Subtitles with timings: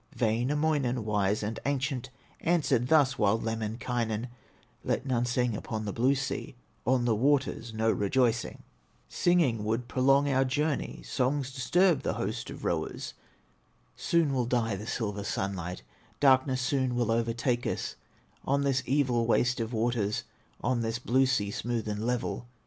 [0.19, 2.09] Wainamoinen, wise and ancient,
[2.39, 4.29] Answered thus wild Lemminkainen:
[4.83, 6.55] "Let none sing upon the blue sea,
[6.87, 8.63] On the waters, no rejoicing;
[9.07, 13.13] Singing would prolong our journey, Songs disturb the host of rowers;
[13.95, 15.83] Soon will die the silver sunlight,
[16.19, 17.95] Darkness soon will overtake us,
[18.43, 20.23] On this evil waste of waters,
[20.61, 22.47] On this blue sea, smooth and level."